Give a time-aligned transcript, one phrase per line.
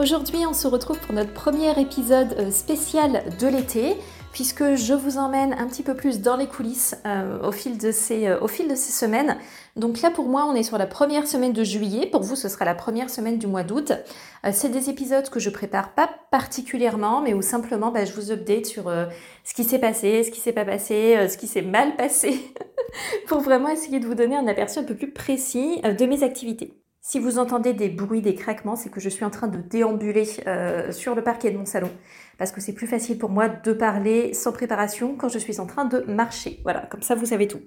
[0.00, 3.96] Aujourd'hui, on se retrouve pour notre premier épisode euh, spécial de l'été,
[4.32, 7.90] puisque je vous emmène un petit peu plus dans les coulisses euh, au, fil de
[7.90, 9.36] ces, euh, au fil de ces semaines.
[9.74, 12.06] Donc là, pour moi, on est sur la première semaine de juillet.
[12.06, 13.92] Pour vous, ce sera la première semaine du mois d'août.
[14.52, 18.66] C'est des épisodes que je prépare pas particulièrement, mais où simplement bah, je vous update
[18.66, 18.84] sur
[19.42, 22.40] ce qui s'est passé, ce qui s'est pas passé, ce qui s'est mal passé,
[23.26, 26.78] pour vraiment essayer de vous donner un aperçu un peu plus précis de mes activités.
[27.10, 30.28] Si vous entendez des bruits, des craquements, c'est que je suis en train de déambuler
[30.46, 31.88] euh, sur le parquet de mon salon.
[32.36, 35.64] Parce que c'est plus facile pour moi de parler sans préparation quand je suis en
[35.64, 36.60] train de marcher.
[36.64, 37.60] Voilà, comme ça vous savez tout.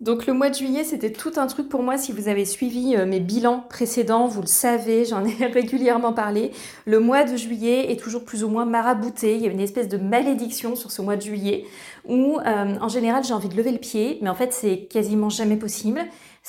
[0.00, 1.96] Donc le mois de juillet, c'était tout un truc pour moi.
[1.96, 6.50] Si vous avez suivi euh, mes bilans précédents, vous le savez, j'en ai régulièrement parlé.
[6.84, 9.36] Le mois de juillet est toujours plus ou moins marabouté.
[9.36, 11.66] Il y a une espèce de malédiction sur ce mois de juillet
[12.04, 15.30] où, euh, en général, j'ai envie de lever le pied, mais en fait, c'est quasiment
[15.30, 16.00] jamais possible.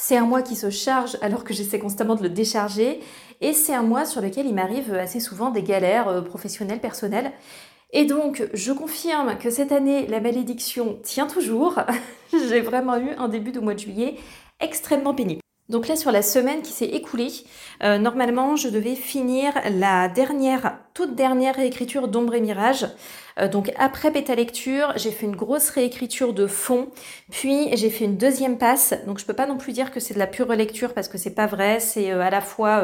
[0.02, 3.02] C'est un mois qui se charge alors que j'essaie constamment de le décharger.
[3.42, 7.34] Et c'est un mois sur lequel il m'arrive assez souvent des galères euh, professionnelles, personnelles.
[7.92, 11.82] Et donc, je confirme que cette année, la malédiction tient toujours.
[12.32, 14.16] J'ai vraiment eu un début de mois de juillet
[14.62, 15.42] extrêmement pénible.
[15.68, 17.34] Donc là, sur la semaine qui s'est écoulée,
[17.84, 22.88] euh, normalement, je devais finir la dernière, toute dernière réécriture d'Ombre et Mirage.
[23.40, 26.90] Euh, donc après bêta lecture, j'ai fait une grosse réécriture de fond,
[27.32, 28.94] puis j'ai fait une deuxième passe.
[29.06, 31.18] Donc je peux pas non plus dire que c'est de la pure lecture parce que
[31.18, 31.80] c'est pas vrai.
[31.80, 32.84] C'est euh, à la fois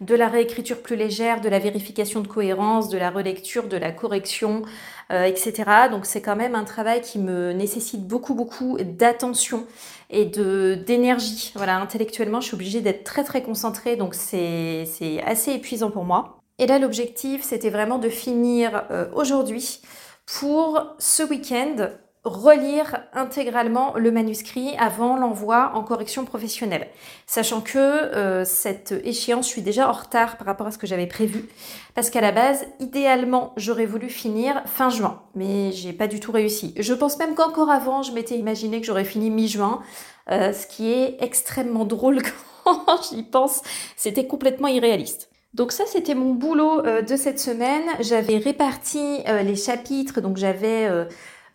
[0.00, 3.92] de la réécriture plus légère, de la vérification de cohérence, de la relecture, de la
[3.92, 4.62] correction,
[5.10, 5.64] etc.
[5.90, 9.66] Donc c'est quand même un travail qui me nécessite beaucoup beaucoup d'attention
[10.10, 11.52] et de d'énergie.
[11.54, 14.86] Voilà, intellectuellement, je suis obligée d'être très très concentrée, donc c'est
[15.26, 16.33] assez épuisant pour moi.
[16.58, 19.80] Et là, l'objectif, c'était vraiment de finir euh, aujourd'hui
[20.26, 21.90] pour ce week-end
[22.24, 26.88] relire intégralement le manuscrit avant l'envoi en correction professionnelle.
[27.26, 30.86] Sachant que euh, cette échéance, je suis déjà en retard par rapport à ce que
[30.86, 31.50] j'avais prévu.
[31.94, 35.22] Parce qu'à la base, idéalement, j'aurais voulu finir fin juin.
[35.34, 36.74] Mais j'ai pas du tout réussi.
[36.78, 39.82] Je pense même qu'encore avant, je m'étais imaginé que j'aurais fini mi-juin.
[40.30, 42.22] Euh, ce qui est extrêmement drôle
[42.64, 43.60] quand j'y pense.
[43.96, 45.28] C'était complètement irréaliste.
[45.54, 47.84] Donc ça, c'était mon boulot euh, de cette semaine.
[48.00, 50.88] J'avais réparti les chapitres, donc j'avais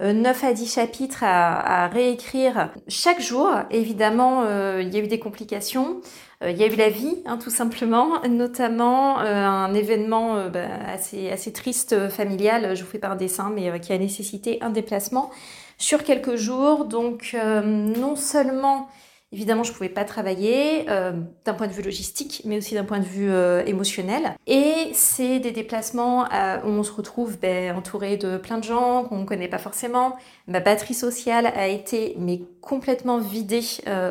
[0.01, 3.51] 9 à 10 chapitres à, réécrire chaque jour.
[3.69, 5.99] Évidemment, euh, il y a eu des complications.
[6.41, 10.67] Euh, il y a eu la vie, hein, tout simplement, notamment euh, un événement bah,
[10.87, 14.69] assez, assez triste familial, je vous fais pas un dessin, mais qui a nécessité un
[14.69, 15.31] déplacement
[15.77, 16.85] sur quelques jours.
[16.85, 17.35] Donc
[17.65, 18.87] non seulement
[19.31, 21.11] Évidemment, je ne pouvais pas travailler euh,
[21.45, 24.35] d'un point de vue logistique, mais aussi d'un point de vue euh, émotionnel.
[24.47, 29.03] Et c'est des déplacements euh, où on se retrouve ben, entouré de plein de gens
[29.03, 30.17] qu'on ne connaît pas forcément.
[30.47, 33.61] Ma batterie sociale a été mais complètement vidée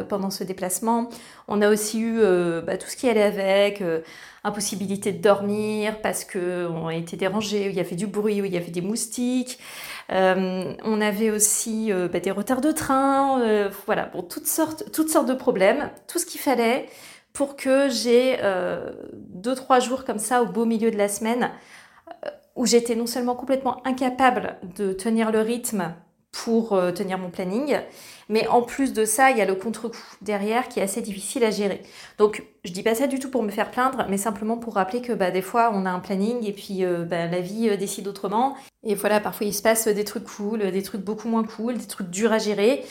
[0.08, 1.08] pendant ce déplacement.
[1.48, 2.20] On a aussi eu
[2.64, 3.82] bah, tout ce qui allait avec,
[4.44, 8.44] impossibilité de dormir parce qu'on a été dérangé, où il y avait du bruit, où
[8.44, 9.58] il y avait des moustiques.
[10.10, 14.90] Euh, on avait aussi euh, bah, des retards de train, euh, voilà, pour toutes sortes,
[14.92, 16.86] toutes sortes de problèmes, tout ce qu'il fallait
[17.32, 18.38] pour que j'ai
[19.12, 21.52] deux trois jours comme ça au beau milieu de la semaine
[22.56, 25.94] où j'étais non seulement complètement incapable de tenir le rythme
[26.32, 27.78] pour tenir mon planning,
[28.28, 31.44] mais en plus de ça, il y a le contre-coup derrière qui est assez difficile
[31.44, 31.82] à gérer.
[32.18, 35.00] Donc, je dis pas ça du tout pour me faire plaindre, mais simplement pour rappeler
[35.00, 37.76] que bah, des fois, on a un planning et puis euh, bah, la vie euh,
[37.76, 38.56] décide autrement.
[38.84, 41.86] Et voilà, parfois, il se passe des trucs cool, des trucs beaucoup moins cool, des
[41.86, 42.84] trucs durs à gérer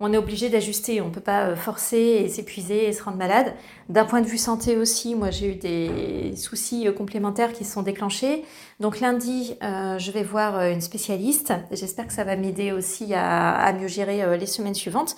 [0.00, 3.16] on est obligé d'ajuster, on ne peut pas euh, forcer et s'épuiser et se rendre
[3.16, 3.54] malade.
[3.88, 7.72] D'un point de vue santé aussi, moi j'ai eu des soucis euh, complémentaires qui se
[7.72, 8.44] sont déclenchés.
[8.78, 11.52] Donc lundi, euh, je vais voir une spécialiste.
[11.72, 15.16] J'espère que ça va m'aider aussi à, mieux gérer les semaines suivantes.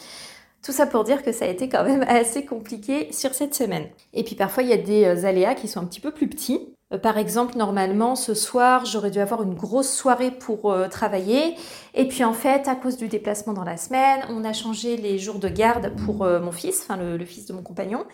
[0.63, 3.87] Tout ça pour dire que ça a été quand même assez compliqué sur cette semaine.
[4.15, 6.75] Et puis parfois, il y a des aléas qui sont un petit peu plus petits.
[6.93, 11.57] Euh, par exemple, normalement, ce soir, j'aurais dû avoir une grosse soirée pour euh, travailler.
[11.95, 15.19] Et puis, en fait, à cause du déplacement dans la semaine, on a changé les
[15.19, 18.05] jours de garde pour euh, mon fils, enfin le, fils de mon compagnon.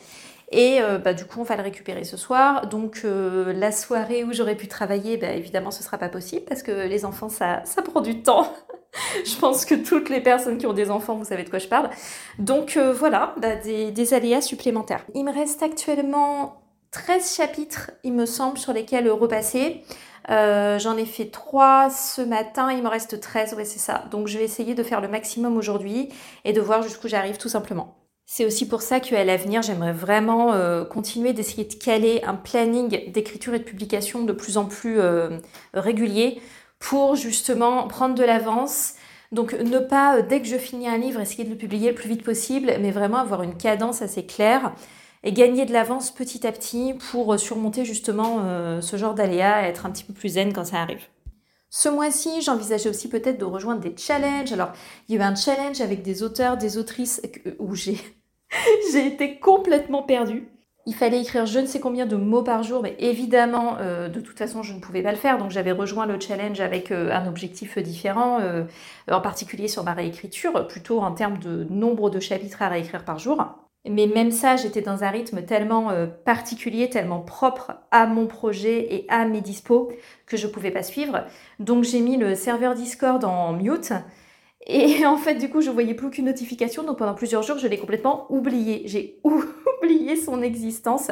[0.53, 2.69] Et bah, du coup, on va le récupérer ce soir.
[2.69, 6.87] Donc, la soirée où j'aurais pu travailler, bah, évidemment, ce sera pas possible parce que
[6.87, 8.53] les enfants, ça, ça prend du temps.
[9.27, 11.67] je pense que toutes les personnes qui ont des enfants, vous savez de quoi je
[11.67, 11.91] parle.
[12.39, 15.05] Donc, voilà, bah, des aléas supplémentaires.
[15.17, 16.66] Il me reste actuellement
[16.97, 19.83] 13 chapitres, il me semble, sur lesquels repasser.
[20.31, 24.05] Euh, j'en ai fait 3 ce matin, il me reste 13, ouais c'est ça.
[24.11, 26.09] Donc je vais essayer de faire le maximum aujourd'hui
[26.47, 27.99] et de voir jusqu'où j'arrive tout simplement.
[28.25, 33.13] C'est aussi pour ça qu'à l'avenir, j'aimerais vraiment euh, continuer d'essayer de caler un planning
[33.13, 35.39] d'écriture et de publication de plus en plus euh,
[35.75, 36.41] régulier
[36.79, 38.95] pour justement prendre de l'avance.
[39.33, 42.09] Donc ne pas, dès que je finis un livre, essayer de le publier le plus
[42.09, 44.73] vite possible, mais vraiment avoir une cadence assez claire
[45.27, 48.41] et gagner de l'avance petit à petit pour surmonter justement
[48.81, 51.05] ce genre d'aléas, être un petit peu plus zen quand ça arrive.
[51.69, 54.53] Ce mois-ci, j'envisageais aussi peut-être de rejoindre des challenges.
[54.53, 54.71] Alors,
[55.09, 57.21] il y a eu un challenge avec des auteurs, des autrices
[57.59, 57.99] où j'ai
[58.93, 60.49] j'ai été complètement perdue.
[60.89, 64.21] Il fallait écrire je ne sais combien de mots par jour, mais évidemment, euh, de
[64.21, 65.37] toute façon, je ne pouvais pas le faire.
[65.37, 68.65] Donc, j'avais rejoint le challenge avec euh, un objectif différent, euh,
[69.11, 73.19] en particulier sur ma réécriture, plutôt en termes de nombre de chapitres à réécrire par
[73.19, 73.66] jour.
[73.89, 75.93] Mais même ça, j'étais dans un rythme tellement
[76.25, 79.93] particulier, tellement propre à mon projet et à mes dispos
[80.27, 81.25] que je ne pouvais pas suivre.
[81.59, 83.93] Donc, j'ai mis le serveur Discord en mute.
[84.67, 86.83] Et en fait, du coup, je voyais plus aucune notification.
[86.83, 88.83] Donc pendant plusieurs jours, je l'ai complètement oublié.
[88.87, 91.11] J'ai oublié son existence.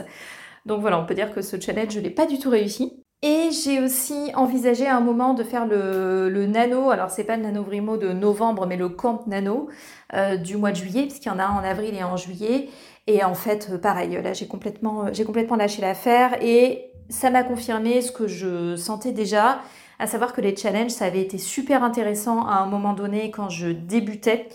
[0.67, 3.04] Donc voilà, on peut dire que ce challenge, je l'ai pas du tout réussi.
[3.26, 7.43] Et j'ai aussi envisagé à un moment de faire le, nano, alors c'est pas le
[7.43, 9.71] nano Vrimo de novembre, mais le camp nano
[10.12, 12.69] euh, du mois de juillet, puisqu'il y en a en avril et en juillet.
[13.06, 18.03] Et en fait, pareil, là j'ai complètement, j'ai complètement lâché l'affaire et ça m'a confirmé
[18.03, 19.62] ce que je sentais déjà,
[19.99, 23.49] à savoir que les challenges, ça avait été super intéressant à un moment donné quand
[23.49, 24.53] je débutais euh,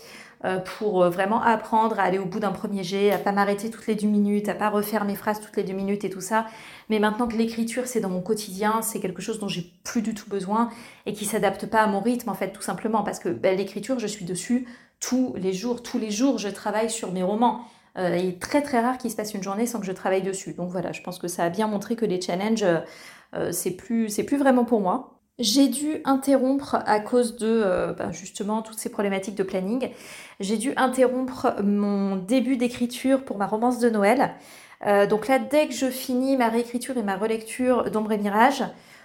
[0.64, 3.86] pour euh, vraiment apprendre à aller au bout d'un premier jet, à pas m'arrêter toutes
[3.86, 6.46] les deux minutes, à pas refaire mes phrases toutes les deux minutes et tout ça.
[6.88, 10.14] Mais maintenant que l'écriture c'est dans mon quotidien, c'est quelque chose dont j'ai plus du
[10.14, 10.70] tout besoin
[11.04, 13.98] et qui s'adapte pas à mon rythme en fait tout simplement parce que ben, l'écriture
[13.98, 14.66] je suis dessus
[14.98, 17.64] tous les jours, tous les jours je travaille sur mes romans.
[17.98, 20.22] Euh, il est très très rare qu'il se passe une journée sans que je travaille
[20.22, 20.54] dessus.
[20.54, 22.64] Donc voilà, je pense que ça a bien montré que les challenges
[23.76, 25.19] plus c'est plus vraiment pour moi.
[25.40, 29.88] J'ai dû interrompre à cause de euh, ben, justement toutes ces problématiques de planning.
[30.38, 34.34] J'ai dû interrompre mon début d'écriture pour ma romance de Noël.
[34.86, 38.64] Euh, donc là, dès que je finis ma réécriture et ma relecture d'Ombre et Mirage,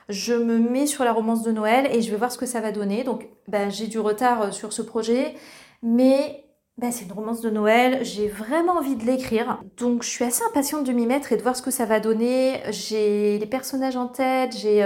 [0.10, 2.60] je me mets sur la romance de Noël et je vais voir ce que ça
[2.60, 3.06] va donner.
[3.06, 5.36] Donc ben, j'ai du retard euh, sur ce projet,
[5.84, 6.44] mais
[6.78, 9.62] ben, c'est une romance de Noël, j'ai vraiment envie de l'écrire.
[9.78, 12.02] Donc je suis assez impatiente de m'y mettre et de voir ce que ça va
[12.02, 12.60] donner.
[12.72, 14.86] J'ai les personnages en tête, j'ai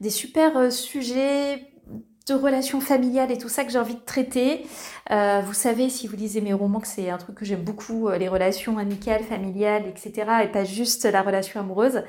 [0.00, 1.70] des super euh, sujets
[2.26, 4.66] de relations familiales et tout ça que j'ai envie de traiter.
[5.10, 8.08] Euh, vous savez, si vous lisez mes romans, que c'est un truc que j'aime beaucoup,
[8.08, 10.30] euh, les relations amicales, familiales, etc.
[10.44, 12.02] Et pas juste la relation amoureuse.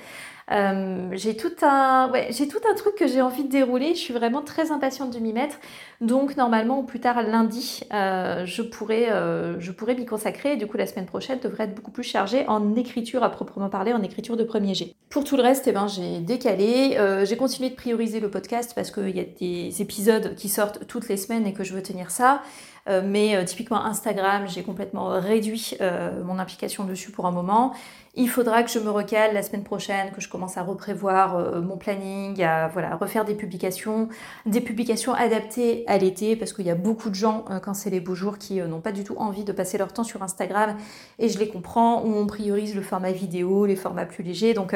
[0.51, 3.95] Euh, j'ai tout un, ouais, j'ai tout un truc que j'ai envie de dérouler.
[3.95, 5.56] Je suis vraiment très impatiente de m'y mettre.
[6.01, 10.57] Donc normalement, ou plus tard lundi, euh, je pourrais, euh, je m'y consacrer.
[10.57, 13.94] du coup, la semaine prochaine devrait être beaucoup plus chargée en écriture à proprement parler,
[13.94, 14.94] en écriture de premier G.
[15.09, 16.98] Pour tout le reste, eh ben, j'ai décalé.
[17.25, 21.07] j'ai continué de prioriser le podcast parce qu'il y a des épisodes qui sortent toutes
[21.07, 22.42] les semaines et que je veux tenir ça.
[22.87, 27.73] Euh, mais euh, typiquement Instagram, j'ai complètement réduit euh, mon implication dessus pour un moment.
[28.15, 31.77] Il faudra que je me recale la semaine prochaine, que je commence à reprévoir mon
[31.77, 34.09] planning, à voilà, refaire des publications,
[34.45, 38.01] des publications adaptées à l'été, parce qu'il y a beaucoup de gens, quand c'est les
[38.01, 40.75] beaux jours, qui n'ont pas du tout envie de passer leur temps sur Instagram,
[41.19, 44.53] et je les comprends, où on priorise le format vidéo, les formats plus légers.
[44.53, 44.75] Donc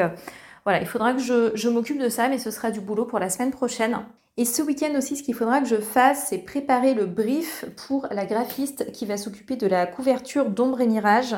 [0.64, 3.18] voilà, il faudra que je, je m'occupe de ça, mais ce sera du boulot pour
[3.18, 3.98] la semaine prochaine.
[4.38, 8.06] Et ce week-end aussi, ce qu'il faudra que je fasse, c'est préparer le brief pour
[8.10, 11.34] la graphiste qui va s'occuper de la couverture d'ombre et mirage.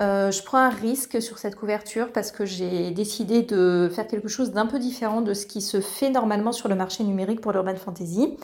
[0.00, 4.26] Euh, je prends un risque sur cette couverture parce que j'ai décidé de faire quelque
[4.26, 7.52] chose d'un peu différent de ce qui se fait normalement sur le marché numérique pour
[7.52, 8.36] l'urban fantasy.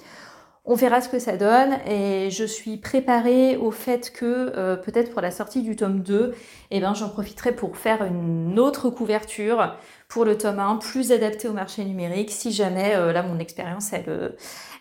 [0.67, 5.11] On verra ce que ça donne et je suis préparée au fait que euh, peut-être
[5.11, 6.35] pour la sortie du tome 2,
[6.71, 9.75] eh ben, j'en profiterai pour faire une autre couverture
[10.09, 13.93] pour le tome 1, plus adapté au marché numérique, si jamais, euh, là, mon expérience,
[13.95, 14.29] elle, euh,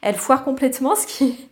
[0.01, 1.50] elle foire complètement, ce qui,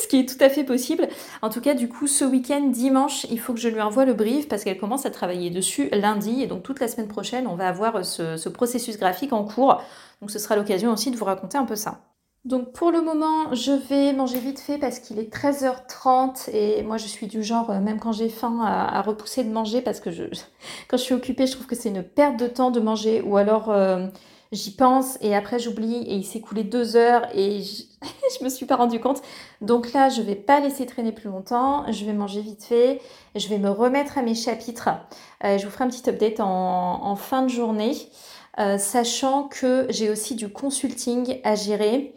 [0.00, 1.06] ce qui est tout à fait possible.
[1.42, 4.14] En tout cas, du coup, ce week-end, dimanche, il faut que je lui envoie le
[4.14, 6.42] brief parce qu'elle commence à travailler dessus lundi.
[6.42, 9.82] Et donc, toute la semaine prochaine, on va avoir ce, ce processus graphique en cours.
[10.22, 12.00] Donc, ce sera l'occasion aussi de vous raconter un peu ça.
[12.46, 16.96] Donc pour le moment, je vais manger vite fait parce qu'il est 13h30 et moi
[16.96, 20.10] je suis du genre, euh, même quand j'ai faim, à, repousser de manger parce que
[20.10, 20.24] je,
[20.88, 23.36] quand je suis occupée, je trouve que c'est une perte de temps de manger ou
[23.36, 24.06] alors euh,
[24.52, 27.60] j'y pense et après j'oublie et il s'est écoulé deux heures et
[28.40, 29.20] je, me suis pas rendu compte.
[29.60, 33.02] Donc là, je vais pas laisser traîner plus longtemps, je vais manger vite fait,
[33.36, 34.88] je vais me remettre à mes chapitres.
[35.44, 37.92] Euh, je vous ferai un petit update en fin de journée.
[38.58, 42.14] Euh, sachant que j'ai aussi du consulting à gérer.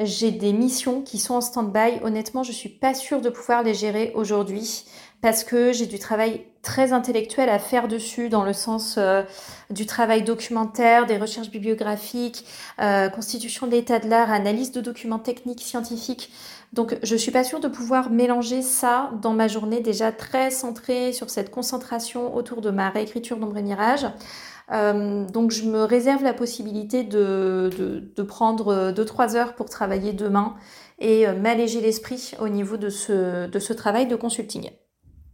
[0.00, 2.00] J'ai des missions qui sont en stand-by.
[2.02, 4.84] Honnêtement, je suis pas sûre de pouvoir les gérer aujourd'hui
[5.22, 9.22] parce que j'ai du travail très intellectuel à faire dessus dans le sens euh,
[9.70, 12.44] du travail documentaire, des recherches bibliographiques,
[12.80, 16.30] euh, constitution de l'état de l'art, analyse de documents techniques, scientifiques.
[16.72, 21.12] Donc je suis pas sûre de pouvoir mélanger ça dans ma journée déjà très centrée
[21.12, 24.06] sur cette concentration autour de ma réécriture d'ombre et mirage.
[24.72, 27.70] Euh, donc je me réserve la possibilité de,
[28.16, 30.56] de, prendre 2-3 heures pour travailler demain
[30.98, 34.70] et euh, m'alléger l'esprit au niveau de ce, de ce travail de consulting.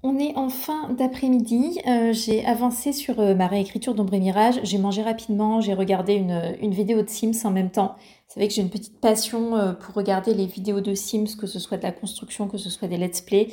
[0.05, 1.79] On est en fin d'après-midi.
[1.87, 4.59] Euh, j'ai avancé sur euh, ma réécriture d'Ombre et Mirage.
[4.65, 7.95] J'ai mangé rapidement, j'ai regardé une, vidéo de Sims en même temps.
[8.27, 11.47] Vous savez que j'ai une petite passion euh, pour regarder les vidéos de Sims, que
[11.47, 13.49] ce soit de la construction, que ce soit des let's play.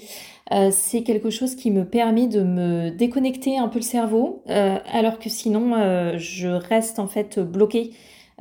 [0.72, 5.30] c'est quelque chose qui me permet de me déconnecter un peu le cerveau, alors que
[5.30, 7.92] sinon je reste en fait bloquée.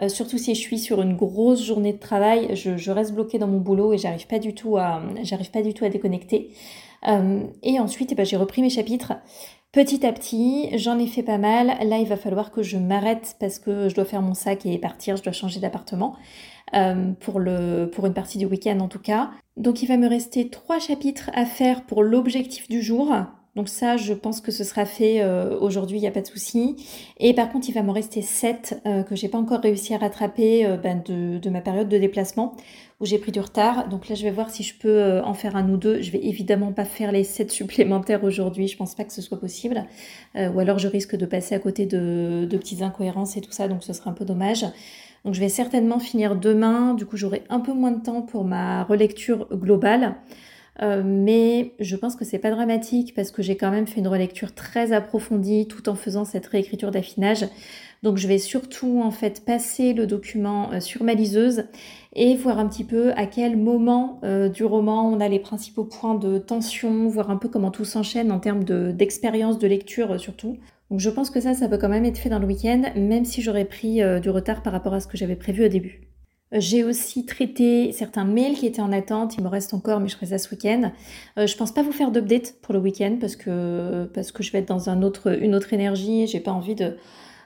[0.09, 3.59] surtout si je suis sur une grosse journée de travail, je, reste bloquée dans mon
[3.59, 6.51] boulot et j'arrive pas du tout à déconnecter.
[7.07, 9.15] Euh, et ensuite, eh ben, j'ai repris mes chapitres.
[9.71, 11.67] Petit à petit, j'en ai fait pas mal.
[11.87, 14.79] Là, il va falloir que je m'arrête parce que je dois faire mon sac et
[14.79, 16.17] partir, je dois changer d'appartement.
[16.75, 17.39] Euh, pour,
[18.07, 19.31] une partie du week-end en tout cas.
[19.57, 23.15] Donc il va me rester trois chapitres à faire pour l'objectif du jour.
[23.57, 26.27] Donc ça, je pense que ce sera fait euh, aujourd'hui, il n'y a pas de
[26.27, 26.77] souci.
[27.19, 29.99] Et par contre, il va me rester 7 euh, que j'ai pas encore réussi à
[29.99, 32.55] rattraper ben, de, ma période de déplacement
[33.01, 33.89] où j'ai pris du retard.
[33.89, 36.03] Donc là, je vais voir si je peux en faire un ou deux.
[36.03, 39.39] Je vais évidemment pas faire les 7 supplémentaires aujourd'hui, je pense pas que ce soit
[39.39, 39.85] possible.
[40.35, 43.69] ou alors je risque de passer à côté de, de petites incohérences et tout ça,
[43.69, 44.65] donc ce sera un peu dommage.
[45.25, 48.45] Donc je vais certainement finir demain, du coup j'aurai un peu moins de temps pour
[48.45, 50.17] ma relecture globale.
[50.81, 54.09] Euh, mais je pense que c'est pas dramatique parce que j'ai quand même fait une
[54.09, 57.45] relecture très approfondie tout en faisant cette réécriture d'affinage.
[58.03, 61.65] Donc je vais surtout en fait passer le document euh, sur ma liseuse
[62.15, 65.85] et voir un petit peu à quel moment euh, du roman on a les principaux
[65.85, 70.59] points de tension, voir un peu comment tout s'enchaîne en termes d'expérience de, lecture surtout.
[70.91, 73.25] Donc je pense que ça, ça peut quand même être fait dans le week-end, même
[73.25, 76.09] si j'aurais pris du retard par rapport à ce que j'avais prévu au début.
[76.51, 79.37] J'ai aussi traité certains mails qui étaient en attente.
[79.37, 80.93] Il me reste encore, mais je ferai ça ce week-end.
[81.39, 84.69] Euh, je pense pas vous faire d'update pour le week-end parce que, je vais être
[84.69, 86.27] dans une autre énergie.
[86.27, 86.97] J'ai pas envie de,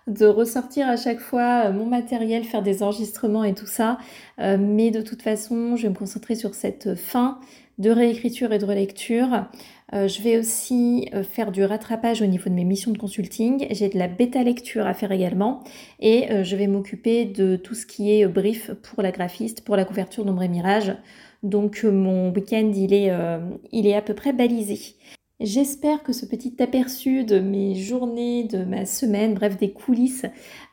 [0.06, 3.98] de ressortir à chaque fois euh, mon matériel, faire des enregistrements et tout ça.
[4.40, 7.38] Euh, mais de toute façon, je vais me concentrer sur cette fin
[7.78, 9.46] de réécriture et de relecture.
[9.94, 13.66] Euh, je vais aussi faire du rattrapage au niveau de mes missions de consulting.
[13.70, 15.62] J'ai de la bêta lecture à faire également.
[16.00, 19.84] Et je vais m'occuper de tout ce qui est brief pour la graphiste, pour la
[19.84, 20.94] couverture d'Ombre et Mirage.
[21.42, 24.96] Donc mon week-end, il est à peu près balisé.
[25.42, 30.24] J'espère que ce petit aperçu de mes journées, de ma semaine, bref des coulisses,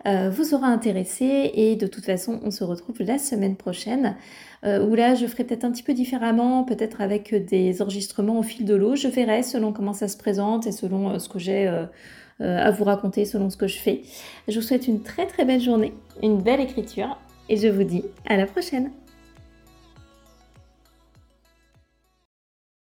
[0.06, 4.16] vous aura intéressé et de toute façon on se retrouve la semaine prochaine
[4.66, 8.44] euh, où là je ferai peut-être un petit peu différemment, peut-être avec des enregistrements au
[8.44, 8.96] fil de l'eau.
[8.96, 11.86] Je verrai selon comment ça se présente et selon euh, ce que j'ai euh,
[12.40, 14.02] à vous raconter, selon ce que je fais.
[14.48, 18.04] Je vous souhaite une très très belle journée, une belle écriture et je vous dis
[18.26, 18.92] à la prochaine